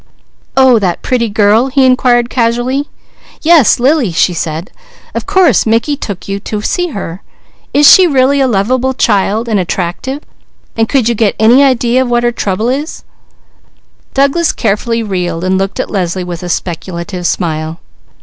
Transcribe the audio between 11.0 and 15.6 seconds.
you get any idea of what is her trouble?" Douglas carefully reeled while